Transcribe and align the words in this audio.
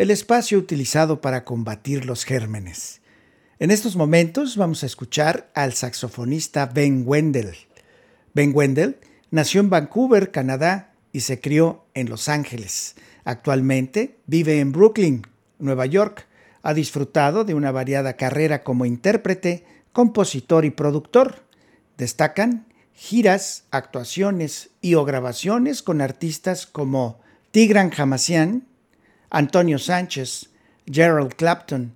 el 0.00 0.10
espacio 0.10 0.56
utilizado 0.56 1.20
para 1.20 1.44
combatir 1.44 2.06
los 2.06 2.24
gérmenes. 2.24 3.02
En 3.58 3.70
estos 3.70 3.96
momentos 3.96 4.56
vamos 4.56 4.82
a 4.82 4.86
escuchar 4.86 5.50
al 5.54 5.74
saxofonista 5.74 6.64
Ben 6.64 7.02
Wendell. 7.06 7.54
Ben 8.32 8.52
Wendell 8.54 8.96
nació 9.30 9.60
en 9.60 9.68
Vancouver, 9.68 10.30
Canadá, 10.30 10.94
y 11.12 11.20
se 11.20 11.38
crió 11.38 11.84
en 11.92 12.08
Los 12.08 12.30
Ángeles. 12.30 12.94
Actualmente 13.24 14.16
vive 14.26 14.60
en 14.60 14.72
Brooklyn, 14.72 15.26
Nueva 15.58 15.84
York. 15.84 16.26
Ha 16.62 16.72
disfrutado 16.72 17.44
de 17.44 17.52
una 17.52 17.70
variada 17.70 18.14
carrera 18.14 18.62
como 18.62 18.86
intérprete, 18.86 19.66
compositor 19.92 20.64
y 20.64 20.70
productor. 20.70 21.44
Destacan 21.98 22.64
giras, 22.94 23.64
actuaciones 23.70 24.70
y 24.80 24.94
o 24.94 25.04
grabaciones 25.04 25.82
con 25.82 26.00
artistas 26.00 26.64
como 26.64 27.20
Tigran 27.50 27.92
Hamasyan, 27.94 28.69
Antonio 29.30 29.78
Sánchez, 29.78 30.48
Gerald 30.86 31.36
Clapton, 31.36 31.94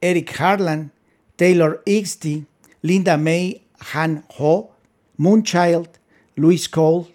Eric 0.00 0.34
Harlan, 0.38 0.92
Taylor 1.36 1.82
Ixty, 1.86 2.46
Linda 2.82 3.16
May 3.16 3.62
Han 3.92 4.24
Ho, 4.38 4.72
Moonchild, 5.16 5.88
Louis 6.36 6.68
Cole, 6.68 7.08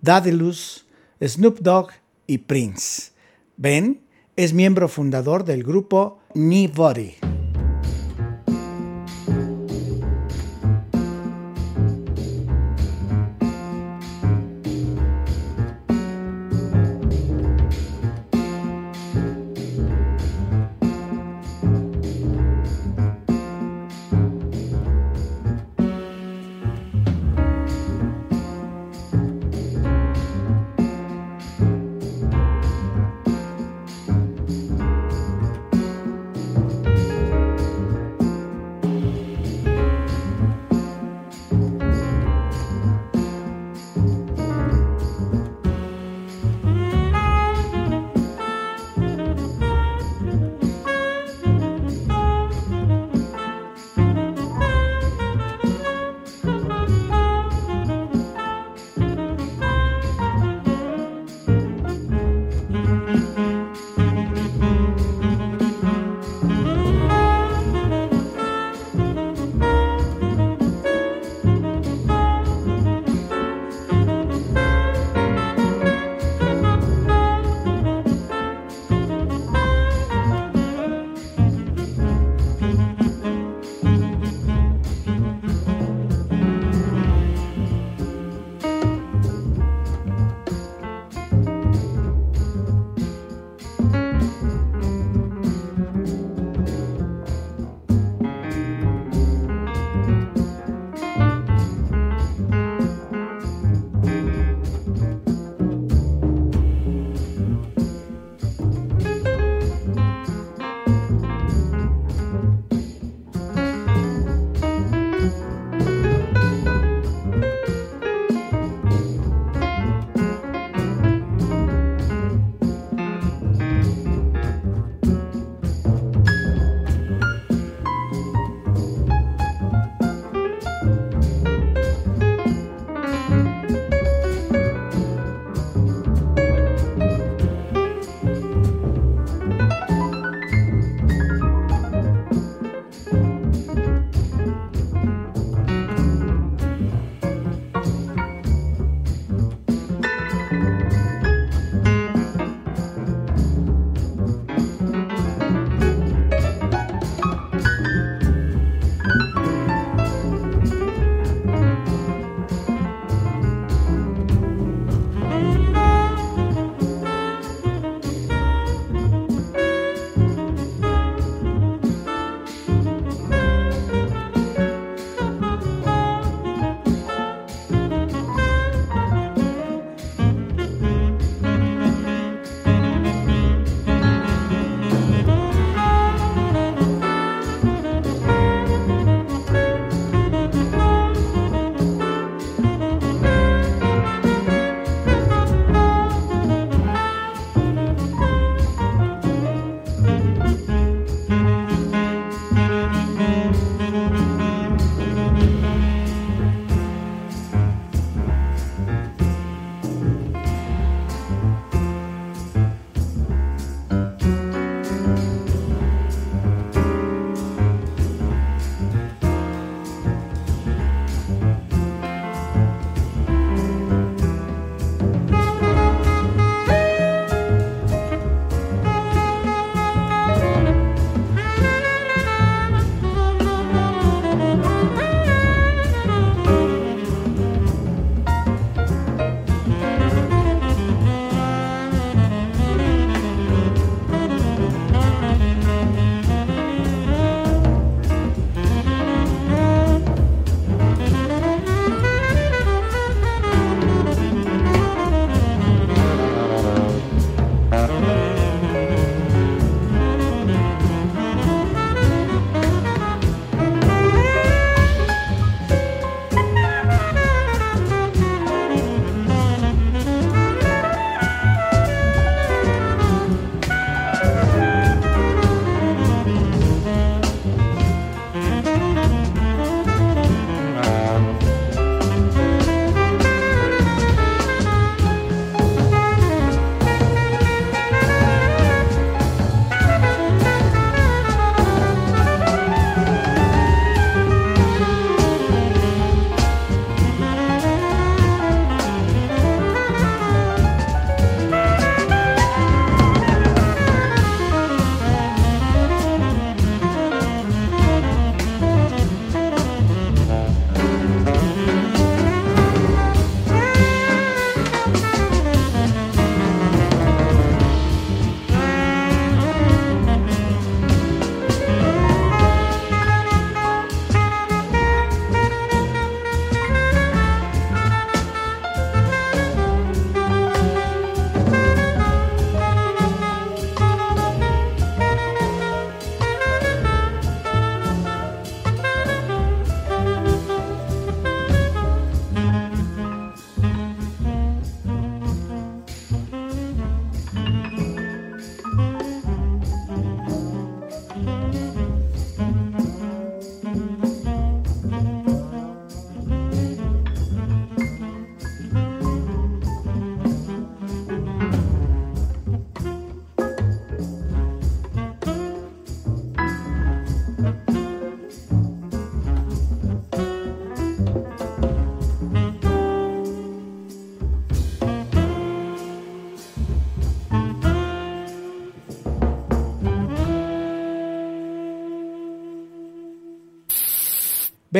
Daedalus, 0.00 0.86
Snoop 1.20 1.60
Dogg 1.60 1.90
y 2.26 2.38
Prince. 2.38 3.12
Ben 3.56 4.00
es 4.36 4.54
miembro 4.54 4.88
fundador 4.88 5.44
del 5.44 5.62
grupo 5.62 6.20
Body. 6.74 7.29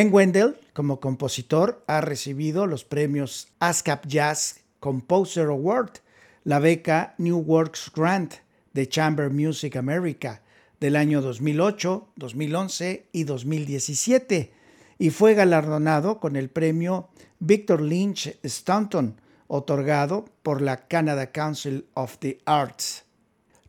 Ben 0.00 0.14
Wendell, 0.14 0.56
como 0.72 0.98
compositor, 0.98 1.84
ha 1.86 2.00
recibido 2.00 2.66
los 2.66 2.84
premios 2.84 3.48
ASCAP 3.58 4.06
Jazz 4.06 4.60
Composer 4.78 5.48
Award, 5.48 5.98
la 6.42 6.58
beca 6.58 7.14
New 7.18 7.36
Works 7.36 7.92
Grant 7.94 8.36
de 8.72 8.88
Chamber 8.88 9.28
Music 9.28 9.76
America 9.76 10.40
del 10.80 10.96
año 10.96 11.20
2008, 11.20 12.12
2011 12.16 13.08
y 13.12 13.24
2017, 13.24 14.54
y 14.98 15.10
fue 15.10 15.34
galardonado 15.34 16.18
con 16.18 16.36
el 16.36 16.48
premio 16.48 17.10
Victor 17.38 17.82
Lynch 17.82 18.38
Stanton, 18.42 19.20
otorgado 19.48 20.24
por 20.42 20.62
la 20.62 20.88
Canada 20.88 21.30
Council 21.30 21.84
of 21.92 22.16
the 22.20 22.38
Arts. 22.46 23.04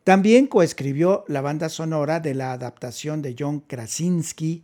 También 0.06 0.48
coescribió 0.48 1.26
la 1.28 1.42
banda 1.42 1.68
sonora 1.68 2.22
de 2.22 2.36
la 2.36 2.54
adaptación 2.54 3.22
de 3.22 3.36
John 3.38 3.60
Krasinski 3.60 4.64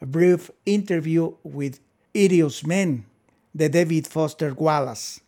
A 0.00 0.06
brief 0.06 0.50
Interview 0.64 1.34
with 1.42 1.80
Idios 2.14 2.64
Men 2.64 3.04
de 3.54 3.68
David 3.68 4.06
Foster 4.06 4.54
Wallace. 4.54 5.20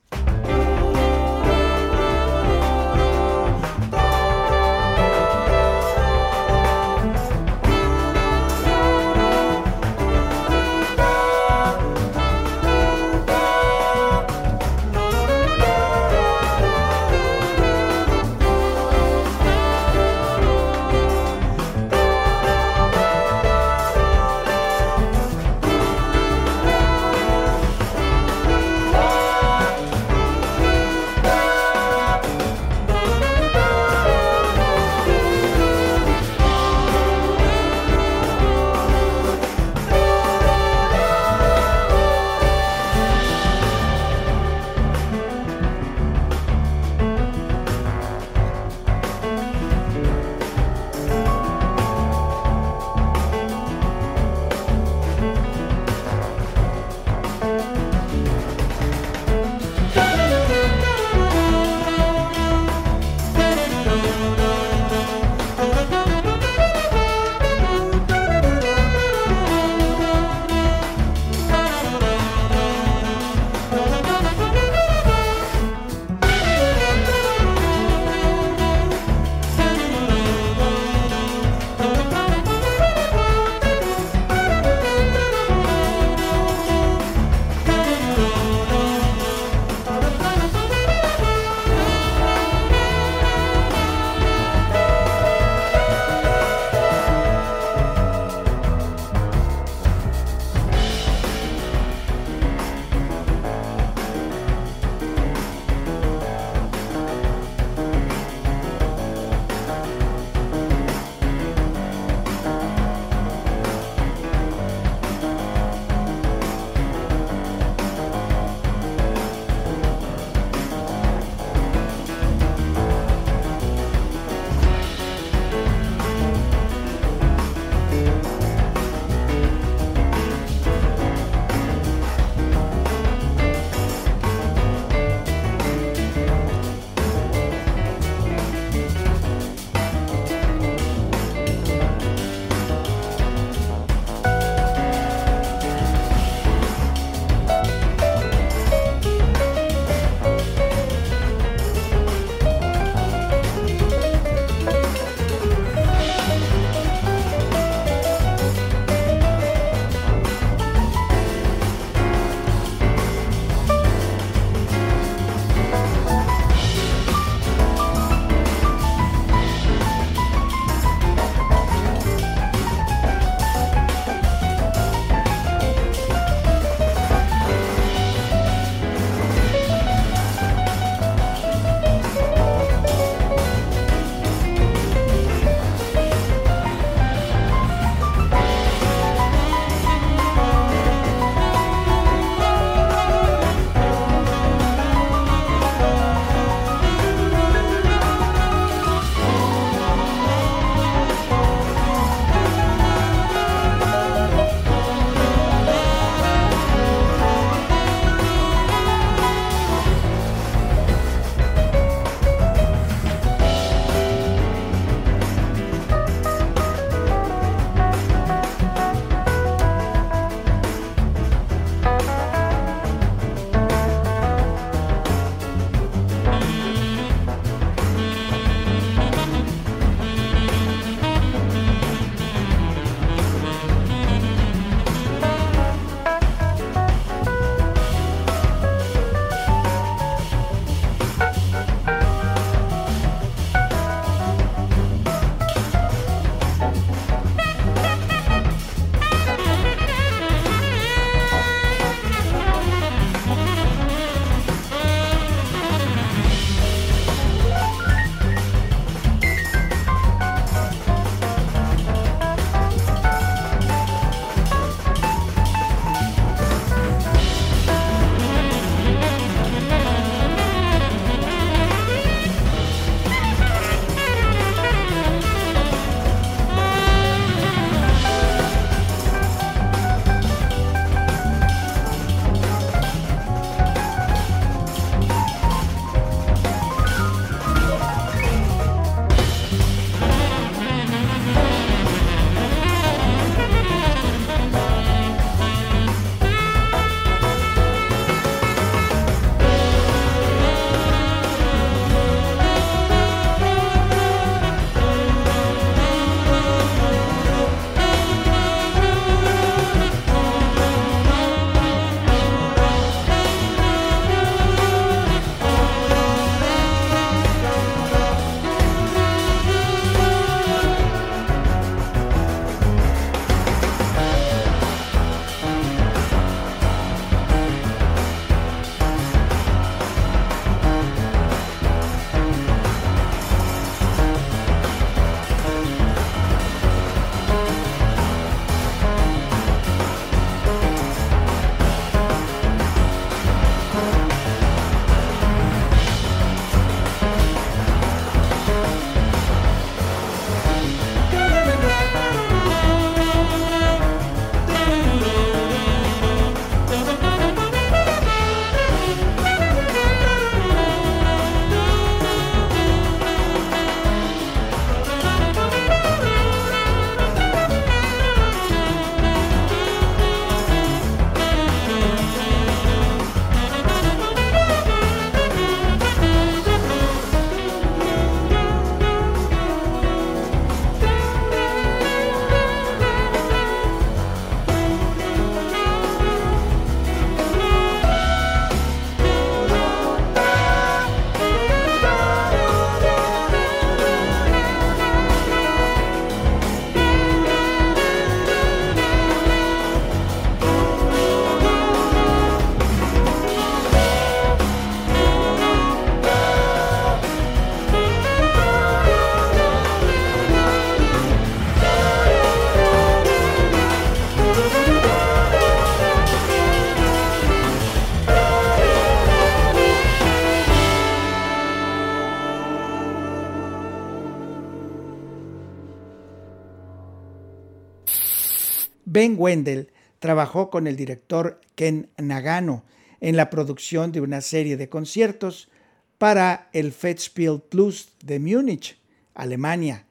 Ben 429.00 429.14
Wendell 429.16 429.70
trabajó 429.98 430.50
con 430.50 430.66
el 430.66 430.76
director 430.76 431.40
Ken 431.54 431.88
Nagano 431.96 432.64
en 433.00 433.16
la 433.16 433.30
producción 433.30 433.92
de 433.92 434.02
una 434.02 434.20
serie 434.20 434.58
de 434.58 434.68
conciertos 434.68 435.48
para 435.96 436.50
el 436.52 436.70
Festspiel 436.70 437.40
Plus 437.40 437.92
de 438.04 438.18
Múnich, 438.20 438.78
Alemania. 439.14 439.86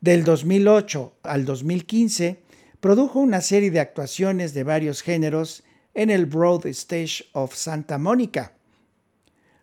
Del 0.00 0.24
2008 0.24 1.18
al 1.22 1.44
2015, 1.44 2.40
produjo 2.80 3.18
una 3.18 3.42
serie 3.42 3.70
de 3.70 3.80
actuaciones 3.80 4.54
de 4.54 4.64
varios 4.64 5.02
géneros 5.02 5.62
en 5.92 6.08
el 6.08 6.24
Broad 6.24 6.64
Stage 6.68 7.26
of 7.34 7.54
Santa 7.54 7.98
Mónica. 7.98 8.54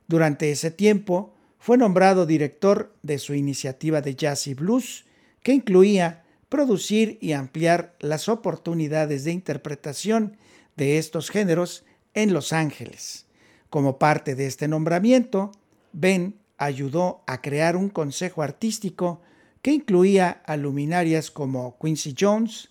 Durante 0.05 0.51
ese 0.51 0.69
tiempo, 0.69 1.33
fue 1.57 1.79
nombrado 1.79 2.27
director 2.27 2.93
de 3.01 3.17
su 3.17 3.33
iniciativa 3.33 4.01
de 4.01 4.13
jazz 4.13 4.45
y 4.45 4.53
blues, 4.53 5.05
que 5.41 5.53
incluía 5.53 6.25
producir 6.49 7.17
y 7.21 7.33
ampliar 7.33 7.95
las 7.99 8.29
oportunidades 8.29 9.23
de 9.23 9.31
interpretación 9.31 10.37
de 10.75 10.97
estos 10.97 11.29
géneros 11.29 11.83
en 12.13 12.33
Los 12.33 12.53
Ángeles. 12.53 13.25
Como 13.69 13.99
parte 13.99 14.35
de 14.35 14.47
este 14.47 14.67
nombramiento, 14.67 15.51
Ben 15.91 16.35
ayudó 16.57 17.23
a 17.27 17.41
crear 17.41 17.75
un 17.75 17.89
consejo 17.89 18.41
artístico 18.41 19.21
que 19.61 19.71
incluía 19.71 20.41
a 20.45 20.55
luminarias 20.55 21.31
como 21.31 21.77
Quincy 21.79 22.15
Jones, 22.17 22.69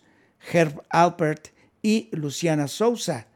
Herb 0.53 0.83
Alpert 0.89 1.49
y 1.83 2.09
Luciana 2.13 2.69
Souza. 2.69 3.27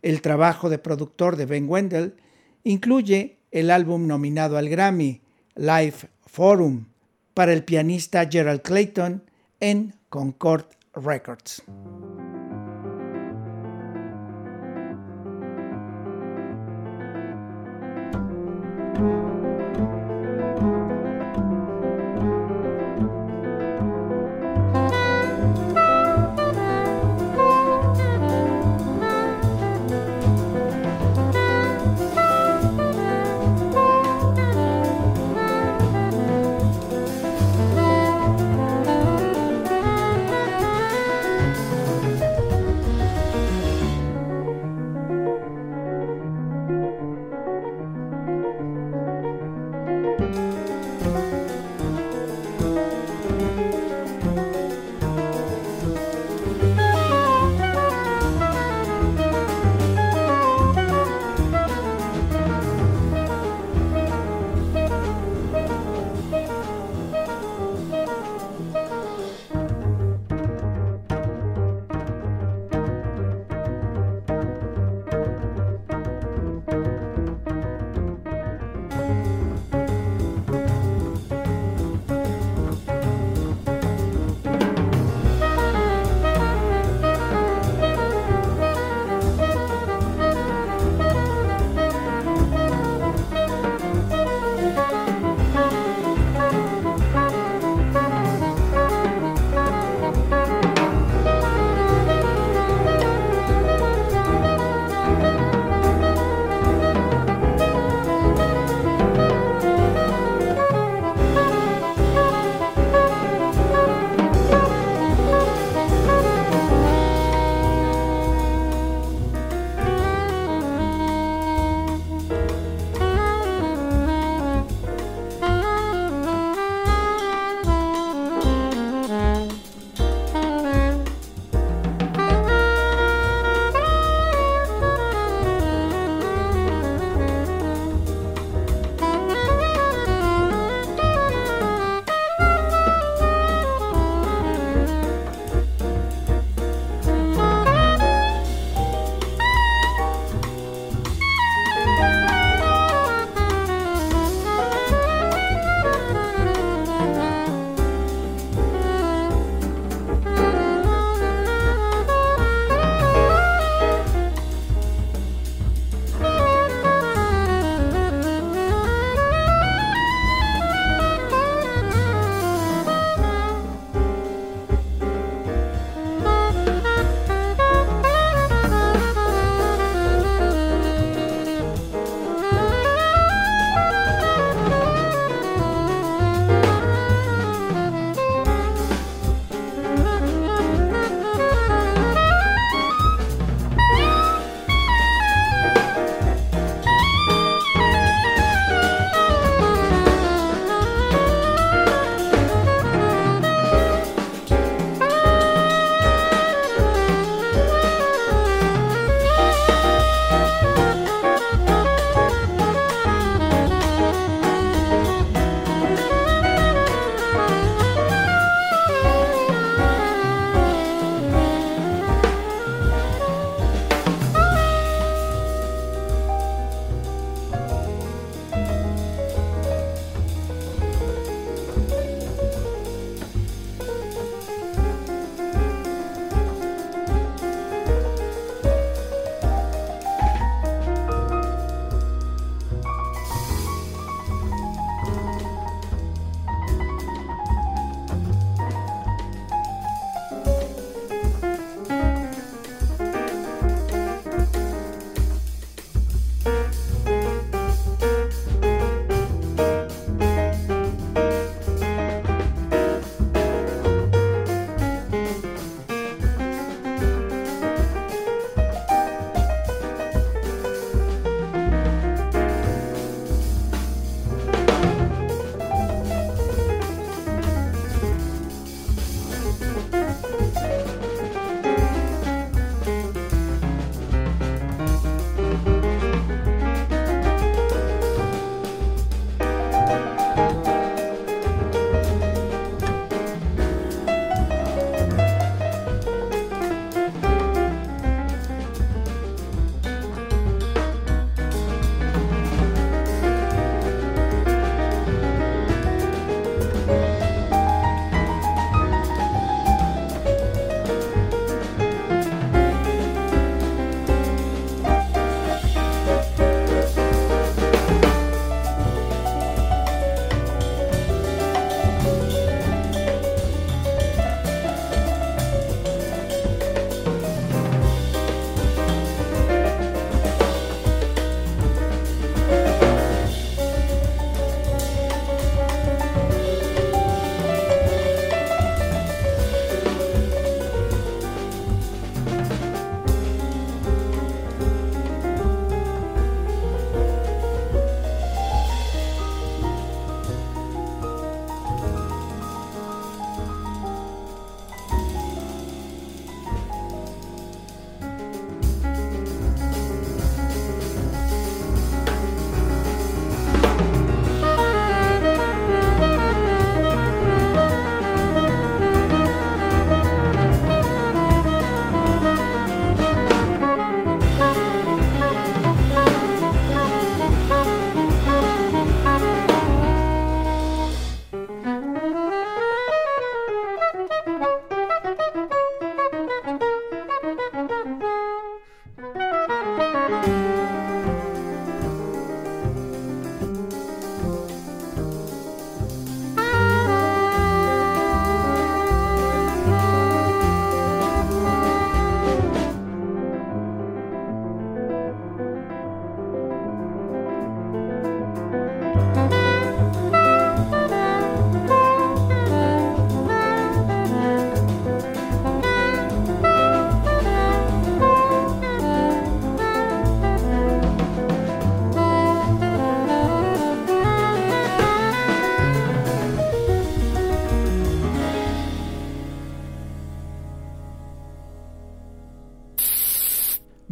El 0.00 0.22
trabajo 0.22 0.70
de 0.70 0.78
productor 0.78 1.36
de 1.36 1.46
Ben 1.46 1.68
Wendell 1.68 2.16
incluye 2.64 3.38
el 3.50 3.70
álbum 3.70 4.06
nominado 4.06 4.56
al 4.56 4.68
Grammy, 4.68 5.20
Live 5.54 6.08
Forum, 6.26 6.86
para 7.34 7.52
el 7.52 7.64
pianista 7.64 8.28
Gerald 8.28 8.62
Clayton 8.62 9.22
en 9.62 9.94
Concord 10.10 10.66
Records. 10.92 11.62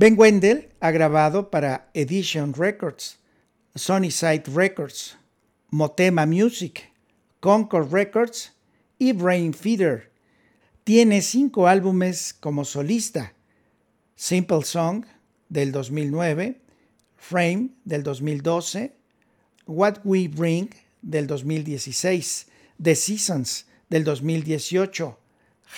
Ben 0.01 0.17
Wendell 0.17 0.73
ha 0.81 0.93
grabado 0.93 1.51
para 1.51 1.91
Edition 1.93 2.55
Records, 2.55 3.19
Sunnyside 3.75 4.45
Records, 4.47 5.19
Motema 5.71 6.25
Music, 6.25 6.91
Concord 7.41 7.93
Records 7.93 8.53
y 8.99 9.13
Brain 9.13 9.53
Feeder. 9.53 10.11
Tiene 10.85 11.21
cinco 11.21 11.67
álbumes 11.67 12.33
como 12.33 12.65
solista: 12.65 13.35
Simple 14.17 14.65
Song 14.65 15.05
del 15.51 15.71
2009, 15.71 16.59
Frame 17.19 17.69
del 17.85 18.03
2012, 18.03 18.95
What 19.67 19.99
We 20.05 20.29
Bring 20.29 20.71
del 21.03 21.27
2016, 21.27 22.47
The 22.83 22.95
Seasons 22.95 23.67
del 23.91 24.05
2018, 24.05 25.19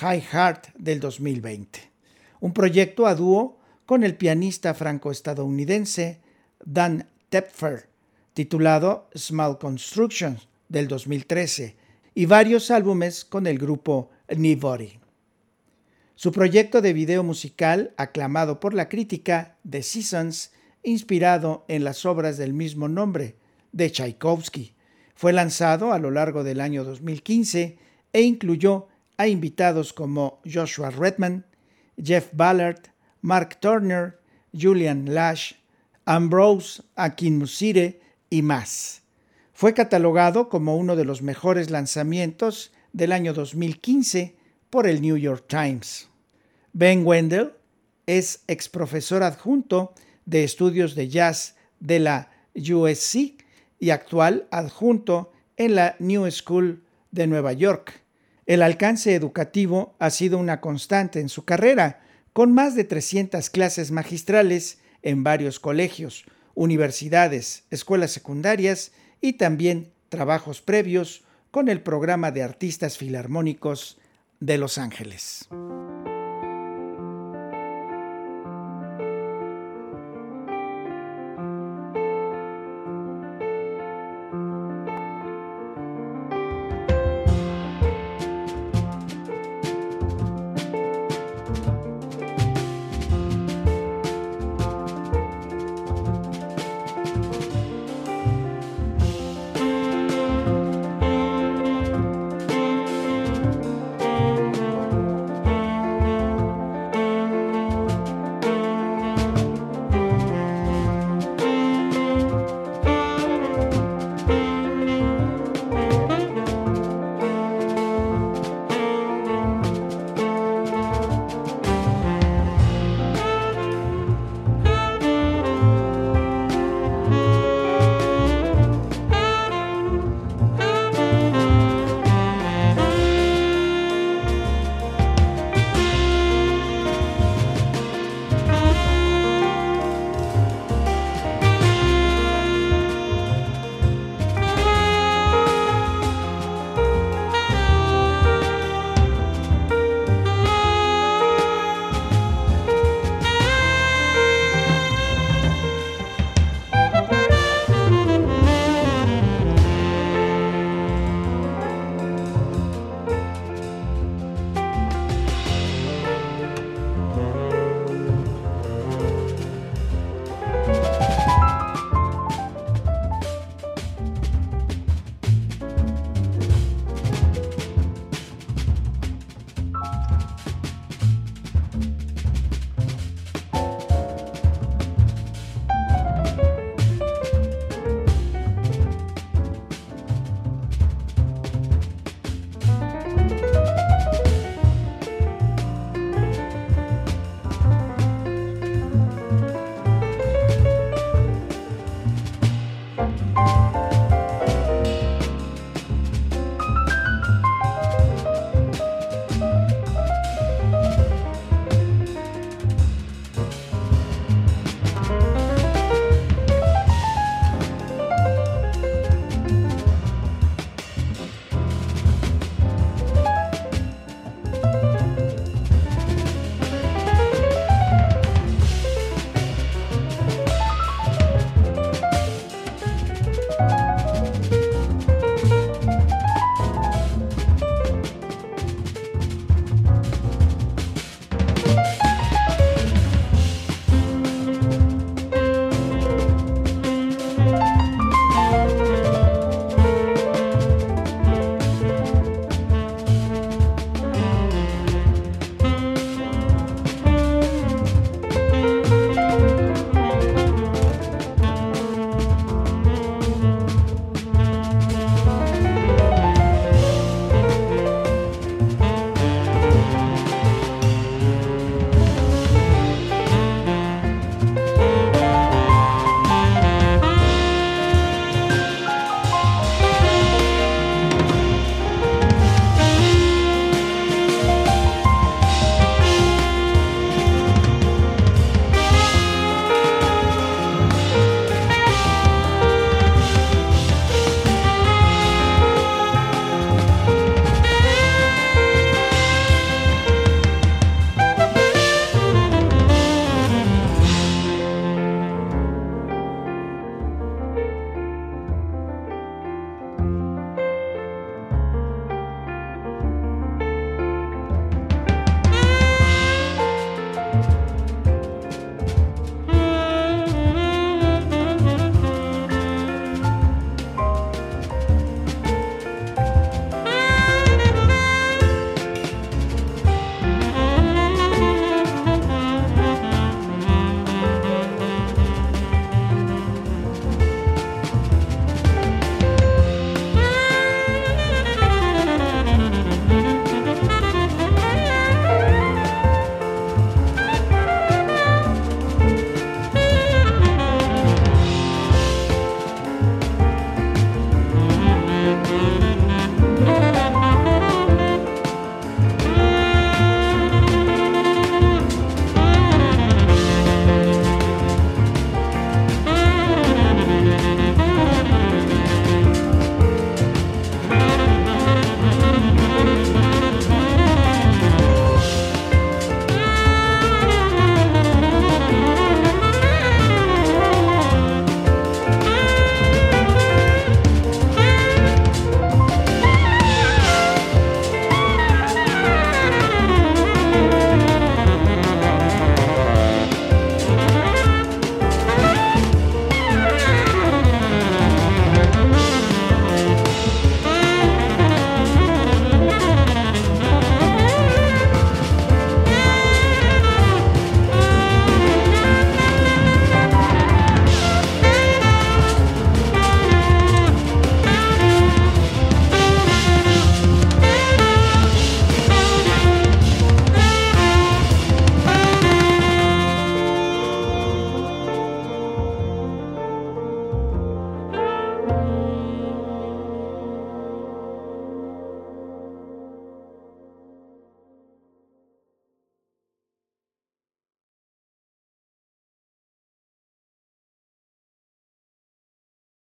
High 0.01 0.23
Heart 0.33 0.69
del 0.79 1.01
2020. 1.01 1.91
Un 2.39 2.53
proyecto 2.53 3.09
a 3.09 3.17
dúo 3.17 3.59
con 3.87 4.05
el 4.05 4.17
pianista 4.17 4.75
franco-estadounidense 4.75 6.21
Dan 6.65 7.09
Tepfer, 7.29 7.89
titulado 8.35 9.09
Small 9.15 9.59
Construction 9.59 10.39
del 10.69 10.89
2013, 10.89 11.77
y 12.15 12.27
varios 12.27 12.71
álbumes 12.71 13.25
con 13.25 13.47
el 13.47 13.59
grupo 13.59 14.11
Nibori. 14.29 14.99
Su 16.15 16.31
proyecto 16.31 16.83
de 16.83 16.93
video 16.93 17.23
musical, 17.23 17.93
aclamado 17.97 18.61
por 18.61 18.75
la 18.75 18.89
crítica, 18.89 19.57
The 19.69 19.83
Seasons, 19.83 20.53
inspirado 20.83 21.65
en 21.69 21.85
las 21.85 22.05
obras 22.05 22.37
del 22.37 22.53
mismo 22.53 22.89
nombre 22.89 23.37
de 23.73 23.91
Tchaikovsky, 23.91 24.75
fue 25.15 25.33
lanzado 25.33 25.93
a 25.93 25.99
lo 25.99 26.11
largo 26.11 26.45
del 26.45 26.61
año 26.61 26.85
2015 26.85 27.79
e 28.13 28.23
incluyó 28.23 28.89
a 29.17 29.29
invitados 29.29 29.93
como 29.93 30.41
Joshua 30.45 30.91
Redman, 30.91 31.47
Jeff 32.03 32.29
Ballard, 32.33 32.92
Mark 33.23 33.61
Turner, 33.61 34.19
Julian 34.53 35.15
Lash, 35.15 35.53
Ambrose 36.05 36.83
Akinmusire 36.97 38.01
y 38.29 38.43
más. 38.43 39.03
Fue 39.53 39.75
catalogado 39.75 40.49
como 40.49 40.77
uno 40.77 40.97
de 40.97 41.05
los 41.05 41.23
mejores 41.23 41.71
lanzamientos 41.71 42.73
del 42.93 43.13
año 43.13 43.33
2015 43.33 44.35
por 44.71 44.89
el 44.89 45.01
New 45.01 45.17
York 45.17 45.45
Times. 45.47 46.09
Ben 46.73 47.07
Wendell 47.07 47.53
es 48.07 48.43
ex 48.49 48.69
profesor 48.69 49.23
adjunto 49.23 49.95
de 50.27 50.43
estudios 50.43 50.97
de 50.97 51.09
jazz 51.09 51.55
de 51.79 52.01
la 52.01 52.31
USC 52.57 53.35
y 53.79 53.91
actual 53.91 54.49
adjunto 54.51 55.33
en 55.57 55.77
la 55.77 55.95
New 56.01 56.29
School 56.31 56.83
de 57.13 57.29
Nueva 57.29 57.53
York. 57.53 58.03
El 58.47 58.63
alcance 58.63 59.15
educativo 59.15 59.95
ha 60.01 60.11
sido 60.11 60.39
una 60.39 60.61
constante 60.61 61.21
en 61.21 61.29
su 61.29 61.45
carrera, 61.45 62.01
con 62.33 62.53
más 62.53 62.75
de 62.75 62.85
300 62.85 63.51
clases 63.51 63.91
magistrales 63.91 64.79
en 65.03 65.25
varios 65.25 65.61
colegios, 65.61 66.25
universidades, 66.55 67.65
escuelas 67.71 68.11
secundarias 68.11 68.93
y 69.21 69.35
también 69.35 69.93
trabajos 70.09 70.61
previos 70.61 71.25
con 71.51 71.69
el 71.69 71.83
programa 71.83 72.31
de 72.31 72.43
artistas 72.43 72.97
filarmónicos 72.97 73.99
de 74.41 74.59
Los 74.59 74.79
Ángeles. 74.79 75.49